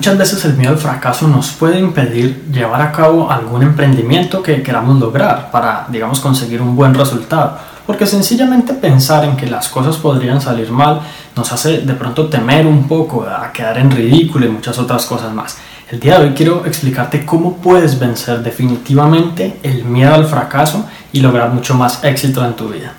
[0.00, 4.62] Muchas veces el miedo al fracaso nos puede impedir llevar a cabo algún emprendimiento que
[4.62, 7.58] queramos lograr para, digamos, conseguir un buen resultado.
[7.86, 11.02] Porque sencillamente pensar en que las cosas podrían salir mal
[11.36, 15.34] nos hace de pronto temer un poco a quedar en ridículo y muchas otras cosas
[15.34, 15.58] más.
[15.90, 21.20] El día de hoy quiero explicarte cómo puedes vencer definitivamente el miedo al fracaso y
[21.20, 22.94] lograr mucho más éxito en tu vida.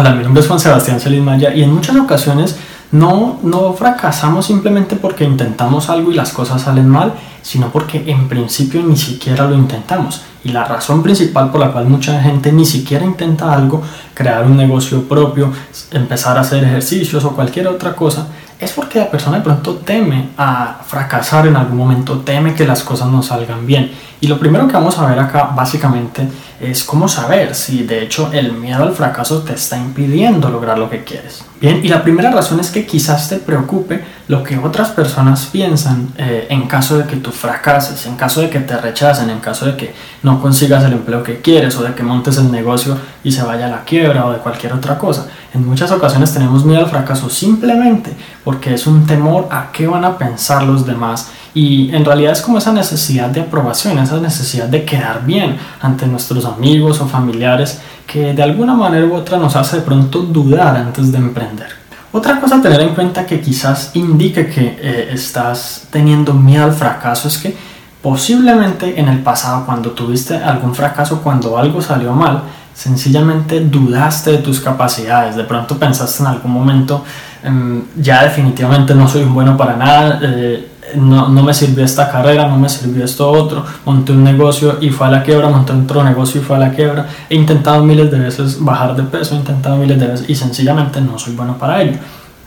[0.00, 2.56] Hola, mi nombre es Juan Sebastián Celis Maya y en muchas ocasiones
[2.90, 8.26] no, no fracasamos simplemente porque intentamos algo y las cosas salen mal, sino porque en
[8.26, 10.22] principio ni siquiera lo intentamos.
[10.42, 13.82] Y la razón principal por la cual mucha gente ni siquiera intenta algo,
[14.14, 15.52] crear un negocio propio,
[15.90, 18.26] empezar a hacer ejercicios o cualquier otra cosa,
[18.60, 22.82] es porque la persona de pronto teme a fracasar en algún momento, teme que las
[22.82, 23.90] cosas no salgan bien.
[24.20, 26.28] Y lo primero que vamos a ver acá básicamente
[26.60, 30.90] es cómo saber si de hecho el miedo al fracaso te está impidiendo lograr lo
[30.90, 31.42] que quieres.
[31.58, 36.12] Bien, y la primera razón es que quizás te preocupe lo que otras personas piensan
[36.18, 39.64] eh, en caso de que tú fracases, en caso de que te rechacen, en caso
[39.64, 43.32] de que no consigas el empleo que quieres o de que montes el negocio y
[43.32, 45.28] se vaya a la quiebra o de cualquier otra cosa.
[45.52, 50.04] En muchas ocasiones tenemos miedo al fracaso simplemente porque es un temor a qué van
[50.04, 54.66] a pensar los demás y en realidad es como esa necesidad de aprobación, esa necesidad
[54.66, 59.56] de quedar bien ante nuestros amigos o familiares que de alguna manera u otra nos
[59.56, 61.68] hace de pronto dudar antes de emprender.
[62.12, 66.72] Otra cosa a tener en cuenta que quizás indique que eh, estás teniendo miedo al
[66.72, 67.56] fracaso es que
[68.02, 72.42] posiblemente en el pasado cuando tuviste algún fracaso, cuando algo salió mal,
[72.74, 77.04] sencillamente dudaste de tus capacidades, de pronto pensaste en algún momento,
[77.42, 82.48] em, ya definitivamente no soy bueno para nada, eh, no, no, me sirvió esta carrera,
[82.48, 86.02] no me sirvió esto otro, monté un negocio y fue a la quiebra, monté otro
[86.02, 89.38] negocio y fue a la quiebra, he intentado miles de veces bajar de peso, he
[89.38, 91.98] intentado miles de veces y sencillamente no soy bueno para ello.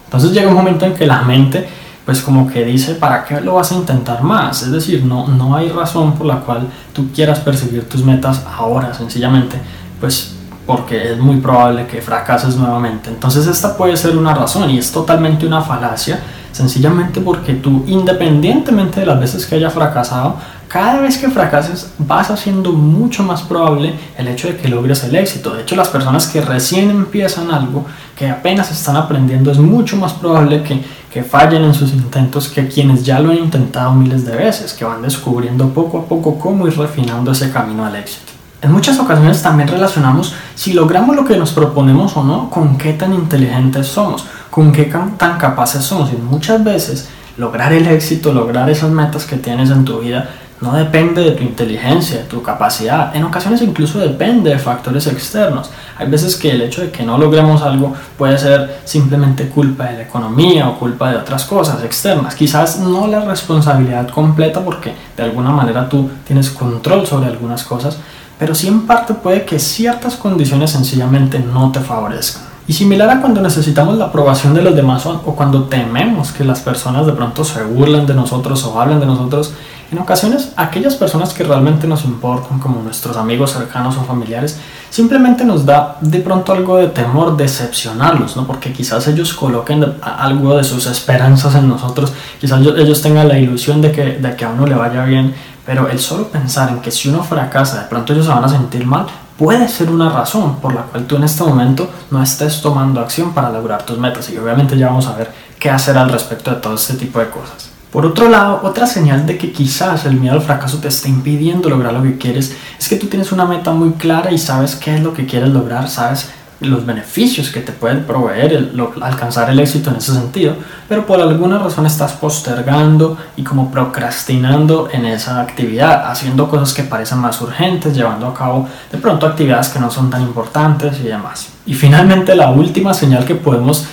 [0.05, 1.67] Entonces llega un momento en que la mente
[2.05, 4.63] pues como que dice, ¿para qué lo vas a intentar más?
[4.63, 8.93] Es decir, no, no hay razón por la cual tú quieras perseguir tus metas ahora,
[8.93, 9.57] sencillamente,
[10.03, 10.33] pues
[10.67, 13.09] porque es muy probable que fracases nuevamente.
[13.09, 16.19] Entonces esta puede ser una razón y es totalmente una falacia
[16.53, 20.35] Sencillamente porque tú, independientemente de las veces que haya fracasado,
[20.67, 25.15] cada vez que fracases vas haciendo mucho más probable el hecho de que logres el
[25.15, 25.55] éxito.
[25.55, 27.85] De hecho, las personas que recién empiezan algo,
[28.15, 30.79] que apenas están aprendiendo, es mucho más probable que,
[31.11, 34.85] que fallen en sus intentos que quienes ya lo han intentado miles de veces, que
[34.85, 38.32] van descubriendo poco a poco cómo ir refinando ese camino al éxito.
[38.63, 42.93] En muchas ocasiones también relacionamos si logramos lo que nos proponemos o no con qué
[42.93, 46.13] tan inteligentes somos con qué tan capaces somos.
[46.13, 50.29] Y muchas veces lograr el éxito, lograr esas metas que tienes en tu vida,
[50.61, 53.15] no depende de tu inteligencia, de tu capacidad.
[53.15, 55.71] En ocasiones incluso depende de factores externos.
[55.97, 59.93] Hay veces que el hecho de que no logremos algo puede ser simplemente culpa de
[59.93, 62.35] la economía o culpa de otras cosas externas.
[62.35, 67.97] Quizás no la responsabilidad completa porque de alguna manera tú tienes control sobre algunas cosas,
[68.39, 72.53] pero sí en parte puede que ciertas condiciones sencillamente no te favorezcan.
[72.65, 76.61] Y similar a cuando necesitamos la aprobación de los demás o, cuando tememos que las
[76.61, 79.53] personas de pronto se burlen de nosotros o hablen de nosotros,
[79.91, 84.57] en ocasiones aquellas personas que realmente nos importan, como nuestros amigos cercanos o familiares,
[84.89, 88.47] simplemente nos da de pronto algo de temor decepcionarlos, ¿no?
[88.47, 93.81] porque quizás ellos coloquen algo de sus esperanzas en nosotros, quizás ellos tengan la ilusión
[93.81, 95.35] de que, de que a uno le vaya bien,
[95.65, 98.49] pero el solo pensar en que si uno fracasa, de pronto ellos se van a
[98.49, 99.05] sentir mal,
[99.37, 103.33] puede ser una razón por la cual tú en este momento no estés tomando acción
[103.33, 104.29] para lograr tus metas.
[104.29, 107.29] Y obviamente ya vamos a ver qué hacer al respecto de todo este tipo de
[107.29, 107.69] cosas.
[107.91, 111.69] Por otro lado, otra señal de que quizás el miedo al fracaso te está impidiendo
[111.69, 114.95] lograr lo que quieres es que tú tienes una meta muy clara y sabes qué
[114.95, 116.31] es lo que quieres lograr, sabes
[116.67, 120.55] los beneficios que te pueden proveer el, alcanzar el éxito en ese sentido,
[120.87, 126.83] pero por alguna razón estás postergando y como procrastinando en esa actividad, haciendo cosas que
[126.83, 131.03] parecen más urgentes, llevando a cabo de pronto actividades que no son tan importantes y
[131.03, 131.49] demás.
[131.65, 133.85] Y finalmente la última señal que podemos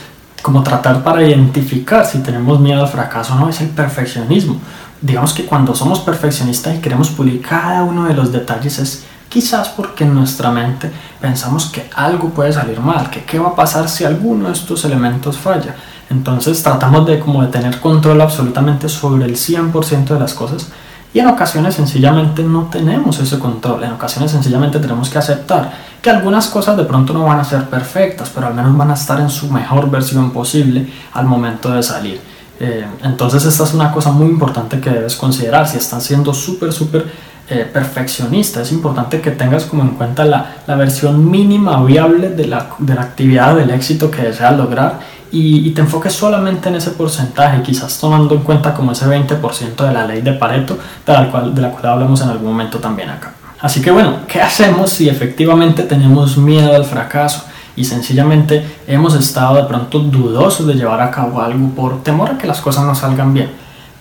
[0.43, 4.57] como tratar para identificar si tenemos miedo al fracaso o no es el perfeccionismo.
[5.03, 9.69] Digamos que cuando somos perfeccionistas y queremos pulir cada uno de los detalles es Quizás
[9.69, 13.89] porque en nuestra mente pensamos que algo puede salir mal, que qué va a pasar
[13.89, 15.77] si alguno de estos elementos falla.
[16.09, 20.69] Entonces tratamos de como de tener control absolutamente sobre el 100% de las cosas
[21.13, 23.83] y en ocasiones sencillamente no tenemos ese control.
[23.83, 27.65] En ocasiones sencillamente tenemos que aceptar que algunas cosas de pronto no van a ser
[27.65, 31.83] perfectas, pero al menos van a estar en su mejor versión posible al momento de
[31.83, 32.21] salir.
[32.61, 35.67] Eh, entonces esta es una cosa muy importante que debes considerar.
[35.67, 37.11] Si estás siendo súper, súper
[37.51, 38.63] eh, perfeccionista.
[38.63, 42.95] Es importante que tengas como en cuenta la, la versión mínima viable de la, de
[42.95, 45.01] la actividad del éxito que deseas lograr
[45.33, 49.93] y, te enfoques solamente en ese porcentaje, quizás tomando en cuenta como ese 20% de
[49.93, 53.33] la ley de Pareto, de cual, de la cual hablamos en algún momento también acá.
[53.61, 57.45] Así que bueno, ¿qué hacemos si efectivamente tenemos miedo al fracaso?
[57.77, 62.39] y sencillamente hemos estado de pronto dudosos de llevar a cabo algo por temor a
[62.39, 63.51] que las cosas no salgan bien.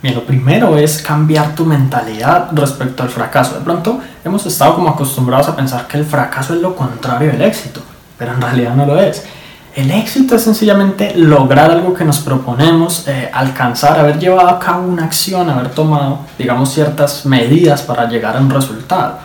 [0.01, 3.55] Bien, lo primero es cambiar tu mentalidad respecto al fracaso.
[3.55, 7.41] De pronto hemos estado como acostumbrados a pensar que el fracaso es lo contrario del
[7.41, 7.81] éxito,
[8.17, 9.25] pero en realidad no lo es.
[9.75, 14.87] El éxito es sencillamente lograr algo que nos proponemos, eh, alcanzar, haber llevado a cabo
[14.87, 19.19] una acción, haber tomado, digamos, ciertas medidas para llegar a un resultado.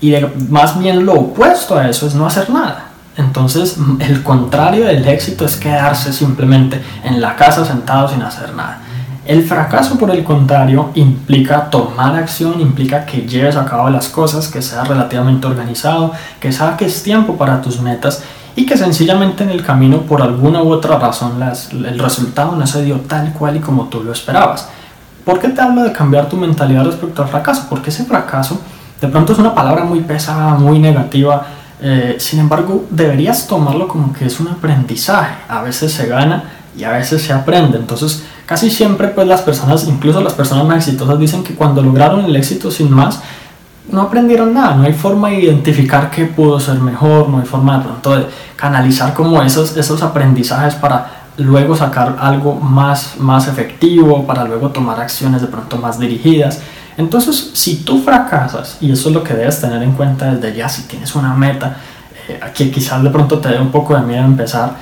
[0.00, 0.14] Y
[0.50, 2.90] más bien lo opuesto a eso es no hacer nada.
[3.16, 8.80] Entonces, el contrario del éxito es quedarse simplemente en la casa sentado sin hacer nada.
[9.28, 14.48] El fracaso, por el contrario, implica tomar acción, implica que lleves a cabo las cosas,
[14.48, 18.22] que seas relativamente organizado, que saques tiempo para tus metas
[18.56, 22.82] y que sencillamente en el camino, por alguna u otra razón, el resultado no se
[22.82, 24.70] dio tal cual y como tú lo esperabas.
[25.26, 27.66] ¿Por qué te hablo de cambiar tu mentalidad respecto al fracaso?
[27.68, 28.58] Porque ese fracaso
[28.98, 31.46] de pronto es una palabra muy pesada, muy negativa,
[31.82, 35.34] eh, sin embargo, deberías tomarlo como que es un aprendizaje.
[35.50, 37.76] A veces se gana y a veces se aprende.
[37.76, 42.24] Entonces, casi siempre, pues las personas, incluso las personas más exitosas, dicen que cuando lograron
[42.24, 43.20] el éxito sin más,
[43.90, 44.74] no aprendieron nada.
[44.74, 48.26] No hay forma de identificar qué pudo ser mejor, no hay forma de pronto de
[48.56, 54.98] canalizar como esos, esos aprendizajes para luego sacar algo más, más efectivo, para luego tomar
[54.98, 56.62] acciones de pronto más dirigidas.
[56.96, 60.70] Entonces, si tú fracasas, y eso es lo que debes tener en cuenta desde ya,
[60.70, 61.76] si tienes una meta
[62.28, 64.72] eh, que quizás de pronto te dé un poco de miedo empezar,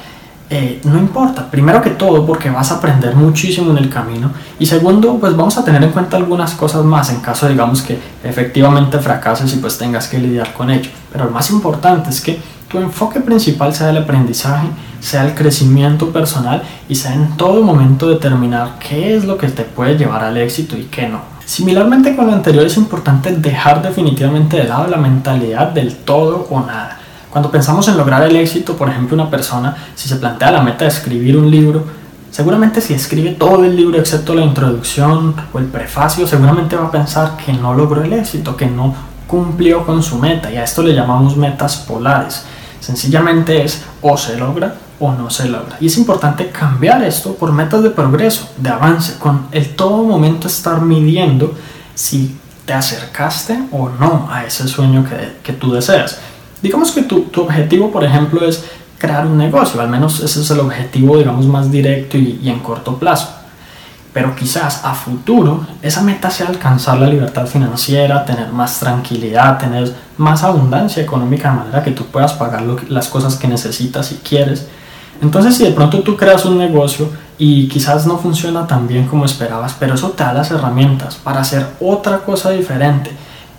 [0.48, 4.66] eh, no importa, primero que todo porque vas a aprender muchísimo en el camino y
[4.66, 9.00] segundo pues vamos a tener en cuenta algunas cosas más en caso digamos que efectivamente
[9.00, 12.38] fracases y pues tengas que lidiar con ello pero lo más importante es que
[12.68, 14.68] tu enfoque principal sea el aprendizaje,
[15.00, 19.62] sea el crecimiento personal y sea en todo momento determinar qué es lo que te
[19.62, 21.20] puede llevar al éxito y qué no.
[21.44, 26.60] Similarmente con lo anterior es importante dejar definitivamente de lado la mentalidad del todo o
[26.60, 26.98] nada.
[27.30, 30.84] Cuando pensamos en lograr el éxito, por ejemplo, una persona, si se plantea la meta
[30.84, 31.84] de escribir un libro,
[32.30, 36.90] seguramente si escribe todo el libro excepto la introducción o el prefacio, seguramente va a
[36.90, 38.94] pensar que no logró el éxito, que no
[39.26, 40.50] cumplió con su meta.
[40.52, 42.44] Y a esto le llamamos metas polares.
[42.80, 45.76] Sencillamente es o se logra o no se logra.
[45.80, 50.46] Y es importante cambiar esto por metas de progreso, de avance, con el todo momento
[50.46, 51.54] estar midiendo
[51.94, 56.18] si te acercaste o no a ese sueño que, que tú deseas.
[56.66, 58.64] Digamos que tu, tu, objetivo, por ejemplo, es
[58.98, 62.96] crear un negocio, al menos ese es el objetivo, digamos, más directo y, en corto
[62.96, 63.28] plazo.
[64.12, 69.94] Pero quizás a futuro esa meta sea alcanzar la libertad financiera, tener más tranquilidad, tener
[70.18, 74.66] más abundancia económica de manera que tú puedas pagar las cosas que necesitas y quieres
[75.22, 77.08] entonces si de pronto tú creas un negocio
[77.38, 81.40] y quizás no funciona tan bien como esperabas, pero eso te da las herramientas para
[81.40, 83.10] hacer otra cosa diferente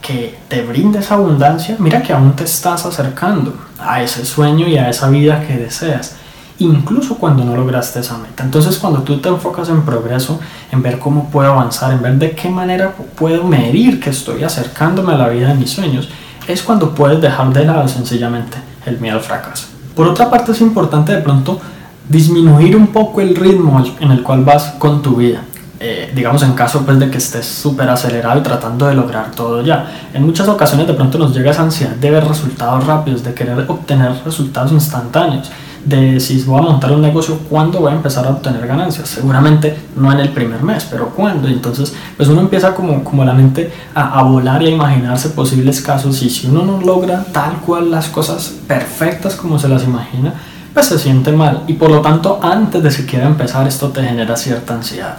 [0.01, 4.77] que te brinde esa abundancia, mira que aún te estás acercando a ese sueño y
[4.77, 6.15] a esa vida que deseas,
[6.59, 8.43] incluso cuando no lograste esa meta.
[8.43, 10.39] Entonces cuando tú te enfocas en progreso,
[10.71, 15.13] en ver cómo puedo avanzar, en ver de qué manera puedo medir que estoy acercándome
[15.13, 16.09] a la vida de mis sueños,
[16.47, 19.67] es cuando puedes dejar de lado sencillamente el miedo al fracaso.
[19.95, 21.59] Por otra parte es importante de pronto
[22.07, 25.41] disminuir un poco el ritmo en el cual vas con tu vida.
[25.79, 29.61] Eh, digamos en caso pues de que estés súper acelerado y tratando de lograr todo
[29.63, 30.09] ya.
[30.13, 33.65] En muchas ocasiones de pronto nos llega esa ansiedad de ver resultados rápidos, de querer
[33.67, 35.51] obtener resultados instantáneos
[35.87, 39.07] de si voy a montar un negocio, ¿cuándo voy a empezar a obtener ganancias?
[39.07, 41.47] Seguramente no en el primer mes, pero ¿cuándo?
[41.47, 45.79] Entonces, pues uno empieza como, como la mente a, a volar y a imaginarse posibles
[45.79, 50.33] casos y si uno no logra tal cual las cosas perfectas como se las imagina,
[50.73, 54.35] pues se siente mal y por lo tanto antes de siquiera empezar esto te genera
[54.35, 55.17] cierta ansiedad.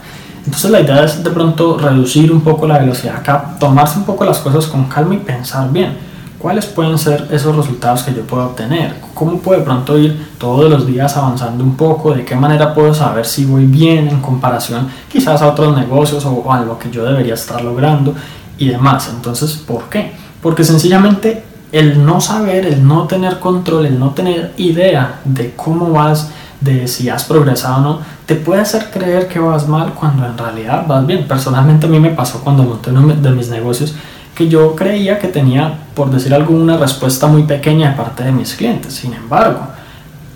[0.49, 4.25] Entonces la idea es de pronto reducir un poco la velocidad acá, tomarse un poco
[4.25, 5.95] las cosas con calma y pensar bien
[6.39, 10.71] cuáles pueden ser esos resultados que yo puedo obtener, cómo puedo de pronto ir todos
[10.71, 14.89] los días avanzando un poco, de qué manera puedo saber si voy bien en comparación
[15.13, 18.15] quizás a otros negocios o a lo que yo debería estar logrando
[18.57, 19.11] y demás.
[19.15, 20.13] Entonces, ¿por qué?
[20.41, 25.91] Porque sencillamente el no saber, el no tener control, el no tener idea de cómo
[25.91, 26.31] vas,
[26.63, 30.37] de si has progresado o no, te puede hacer creer que vas mal cuando en
[30.37, 31.27] realidad vas bien.
[31.27, 33.95] Personalmente a mí me pasó cuando monté uno de mis negocios
[34.35, 38.31] que yo creía que tenía, por decir algo, una respuesta muy pequeña de parte de
[38.31, 38.93] mis clientes.
[38.93, 39.61] Sin embargo,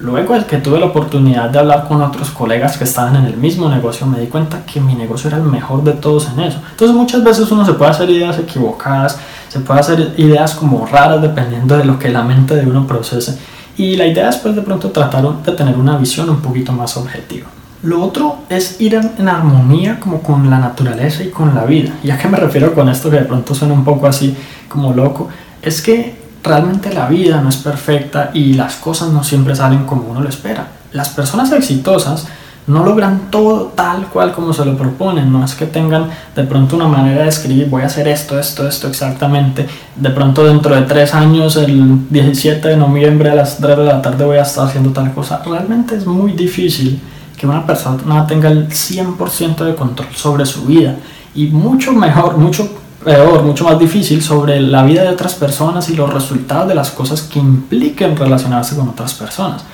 [0.00, 3.36] Luego es que tuve la oportunidad de hablar con otros colegas que estaban en el
[3.36, 6.58] mismo negocio, me di cuenta que mi negocio era el mejor de todos en eso.
[6.72, 11.22] Entonces muchas veces uno se puede hacer ideas equivocadas, se puede hacer ideas como raras
[11.22, 13.38] dependiendo de lo que la mente de uno procese.
[13.76, 16.96] Y la idea es pues de pronto tratar de tener una visión un poquito más
[16.96, 17.46] objetiva.
[17.82, 21.94] Lo otro es ir en, armonía como con la naturaleza y con la vida.
[22.04, 24.36] ¿Y a qué me refiero con esto que de pronto suena un poco así
[24.68, 25.28] como loco?
[25.60, 30.10] Es que realmente la vida no es perfecta y las cosas no siempre salen como
[30.10, 30.68] uno lo espera.
[30.92, 32.28] Las personas exitosas
[32.68, 36.76] no logran todo tal cual como se lo proponen, no es que tengan de pronto
[36.76, 40.82] una manera de escribir, voy a hacer esto, esto, esto exactamente, de pronto dentro de
[40.82, 44.68] tres años, el 17 de noviembre a las 3 de la tarde voy a estar
[44.68, 45.42] haciendo tal cosa.
[45.44, 47.00] Realmente es muy difícil
[47.42, 50.94] que una persona tenga el 100% de control sobre su vida
[51.34, 52.70] y mucho mejor, mucho
[53.04, 56.92] peor, mucho más difícil sobre la vida de otras personas y los resultados de las
[56.92, 59.64] cosas que impliquen relacionarse con otras personas.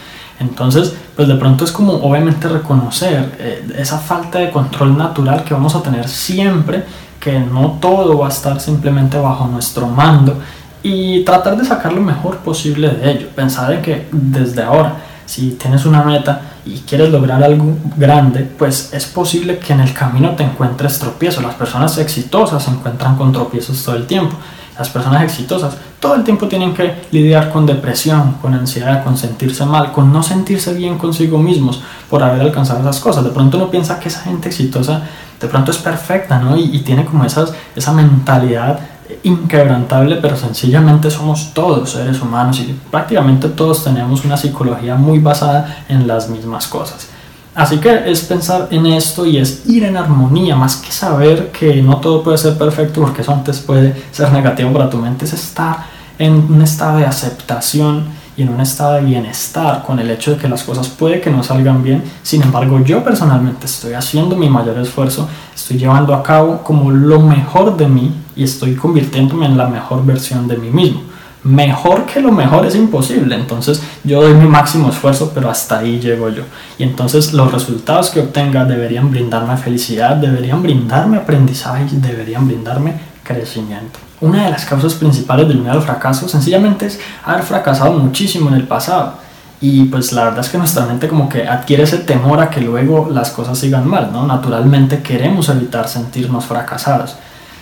[0.40, 5.52] Entonces, pues de pronto es como obviamente reconocer eh, esa falta de control natural que
[5.52, 6.86] vamos a tener siempre,
[7.20, 10.38] que no todo va a estar simplemente bajo nuestro mando
[10.82, 13.28] y tratar de sacar lo mejor posible de ello.
[13.36, 14.94] Pensar en que desde ahora,
[15.26, 19.92] si tienes una meta y quieres lograr algo grande, pues es posible que en el
[19.92, 21.42] camino te encuentres tropiezos.
[21.42, 24.36] Las personas exitosas se encuentran con tropiezos todo el tiempo.
[24.78, 29.66] Las personas exitosas todo el tiempo tienen que lidiar con depresión, con ansiedad, con sentirse
[29.66, 33.24] mal, con no sentirse bien consigo mismos por haber alcanzado esas cosas.
[33.24, 35.02] De pronto uno piensa que esa gente exitosa
[35.40, 36.56] de pronto es perfecta, ¿no?
[36.56, 38.78] Y, y tiene como esas, esa mentalidad
[39.22, 45.84] inquebrantable, pero sencillamente somos todos seres humanos y prácticamente todos tenemos una psicología muy basada
[45.88, 47.08] en las mismas cosas.
[47.54, 51.82] Así que es pensar en esto y es ir en armonía, más que saber que
[51.82, 55.32] no todo puede ser perfecto, porque eso antes puede ser negativo para tu mente, es
[55.32, 55.86] estar
[56.18, 58.04] en un estado de aceptación
[58.38, 61.28] y en un estado de bienestar con el hecho de que las cosas puede que
[61.28, 62.04] no salgan bien.
[62.22, 67.18] Sin embargo, yo personalmente estoy haciendo mi mayor esfuerzo, estoy llevando a cabo como lo
[67.18, 71.02] mejor de mí y estoy convirtiéndome en la mejor versión de mí mismo.
[71.42, 75.98] Mejor que lo mejor es imposible, entonces yo doy mi máximo esfuerzo, pero hasta ahí
[75.98, 76.44] llego yo.
[76.78, 84.07] Y entonces los resultados que obtenga deberían brindarme felicidad, deberían brindarme aprendizaje deberían brindarme crecimiento.
[84.20, 88.56] Una de las causas principales del miedo al fracaso sencillamente es haber fracasado muchísimo en
[88.56, 89.14] el pasado.
[89.60, 92.60] Y pues la verdad es que nuestra mente como que adquiere ese temor a que
[92.60, 94.26] luego las cosas sigan mal, ¿no?
[94.26, 97.16] Naturalmente queremos evitar sentirnos fracasados.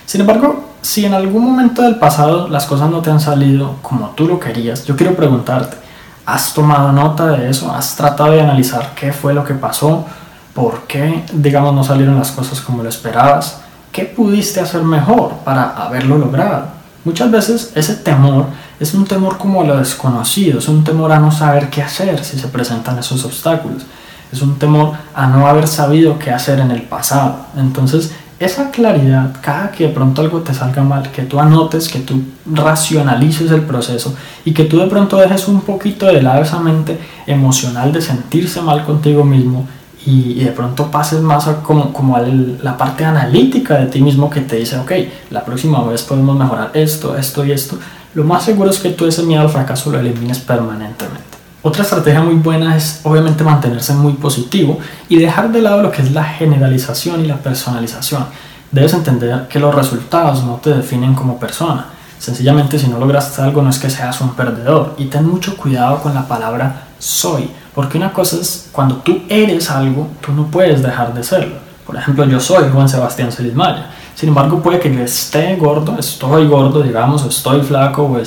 [0.05, 4.09] Sin embargo, si en algún momento del pasado las cosas no te han salido como
[4.11, 5.77] tú lo querías, yo quiero preguntarte,
[6.25, 7.71] ¿has tomado nota de eso?
[7.71, 10.05] ¿Has tratado de analizar qué fue lo que pasó?
[10.53, 13.61] ¿Por qué, digamos, no salieron las cosas como lo esperabas?
[13.97, 16.67] ¿Qué pudiste hacer mejor para haberlo logrado?
[17.03, 18.45] Muchas veces ese temor
[18.79, 22.23] es un temor como a lo desconocido, es un temor a no saber qué hacer
[22.23, 23.87] si se presentan esos obstáculos,
[24.31, 27.37] es un temor a no haber sabido qué hacer en el pasado.
[27.57, 31.97] Entonces esa claridad, cada que de pronto algo te salga mal, que tú anotes, que
[31.97, 36.59] tú racionalices el proceso y que tú de pronto dejes un poquito de lado esa
[36.59, 39.67] mente emocional de sentirse mal contigo mismo
[40.07, 44.29] y, de pronto pases más a como, como a la parte analítica de ti mismo
[44.29, 44.91] que te dice, ok,
[45.31, 47.77] la próxima vez podemos mejorar esto, esto y esto,
[48.13, 51.37] lo más seguro es que tú ese miedo al fracaso lo elimines permanentemente.
[51.61, 56.01] Otra estrategia muy buena es obviamente mantenerse muy positivo y dejar de lado lo que
[56.01, 58.25] es la generalización y la personalización.
[58.71, 61.87] Debes entender que los resultados no te definen como persona.
[62.17, 64.95] Sencillamente si no lograste algo no es que seas un perdedor.
[64.97, 67.49] Y ten mucho cuidado con la palabra soy.
[67.77, 71.57] Porque una cosa es cuando tú eres algo, tú no puedes dejar de serlo.
[71.85, 73.91] Por ejemplo, yo soy Juan Sebastián Celis Maya.
[74.15, 78.17] Sin embargo, puede que yo esté gordo, estoy gordo, digamos, estoy flaco o,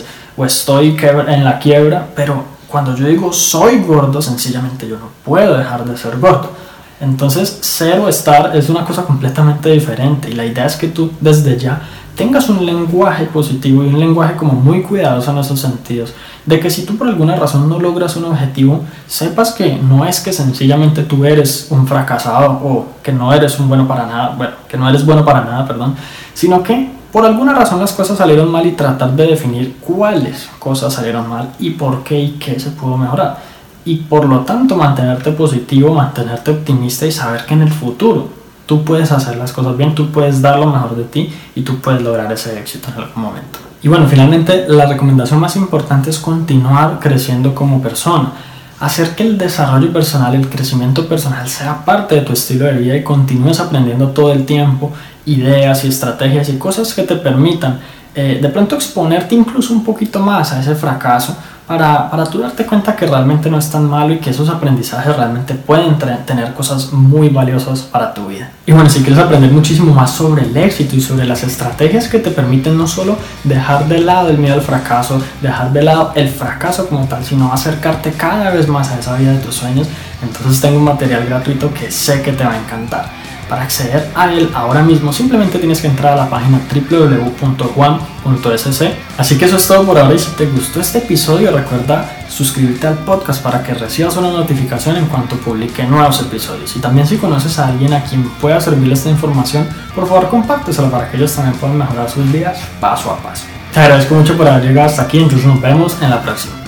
[0.40, 5.58] o estoy en la quiebra, pero cuando yo digo soy gordo, sencillamente yo no puedo
[5.58, 6.52] dejar de ser gordo.
[7.00, 11.10] Entonces, ser o estar es una cosa completamente diferente y la idea es que tú
[11.20, 11.82] desde ya
[12.14, 16.12] tengas un lenguaje positivo y un lenguaje como muy cuidadoso en esos sentidos.
[16.50, 20.18] De que si tú por alguna razón no logras un objetivo, sepas que no es
[20.18, 24.54] que sencillamente tú eres un fracasado o que no eres un bueno para nada, bueno,
[24.68, 25.94] que no eres bueno para nada, perdón,
[26.34, 30.92] sino que por alguna razón las cosas salieron mal y tratar de definir cuáles cosas
[30.92, 33.38] salieron mal y por qué y qué se pudo mejorar.
[33.84, 38.26] Y por lo tanto mantenerte positivo, mantenerte optimista y saber que en el futuro
[38.66, 41.78] tú puedes hacer las cosas bien, tú puedes dar lo mejor de ti y tú
[41.78, 43.69] puedes lograr ese éxito en algún momento.
[43.82, 48.32] Y bueno, finalmente la recomendación más importante es continuar creciendo como persona.
[48.78, 52.96] Hacer que el desarrollo personal, el crecimiento personal sea parte de tu estilo de vida
[52.96, 54.92] y continúes aprendiendo todo el tiempo
[55.26, 57.78] ideas y estrategias y cosas que te permitan
[58.14, 61.36] eh, de pronto exponerte incluso un poquito más a ese fracaso
[61.70, 65.16] para, para tú darte cuenta que realmente no es tan malo y que esos aprendizajes
[65.16, 65.96] realmente pueden
[66.26, 68.50] tener cosas muy valiosas para tu vida.
[68.66, 72.18] Y bueno, si quieres aprender muchísimo más sobre el éxito y sobre las estrategias que
[72.18, 76.28] te permiten no solo dejar de lado el miedo al fracaso, dejar de lado el
[76.28, 79.86] fracaso como tal, sino acercarte cada vez más a esa vida de tus sueños,
[80.24, 83.08] entonces tengo un material gratuito que sé que te va a encantar.
[83.50, 88.82] Para acceder a él ahora mismo simplemente tienes que entrar a la página www.juan.sc.
[89.18, 92.86] Así que eso es todo por ahora y si te gustó este episodio recuerda suscribirte
[92.86, 96.76] al podcast para que recibas una notificación en cuanto publique nuevos episodios.
[96.76, 100.88] Y también si conoces a alguien a quien pueda servirle esta información, por favor compárteselo
[100.88, 103.46] para que ellos también puedan mejorar sus vidas paso a paso.
[103.74, 106.59] Te agradezco mucho por haber llegado hasta aquí, entonces nos vemos en la próxima.